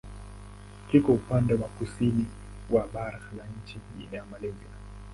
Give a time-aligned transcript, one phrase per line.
[0.91, 2.25] Kiko upande wa kusini
[2.71, 3.79] wa bara la nchi
[4.11, 4.69] ya Malaysia.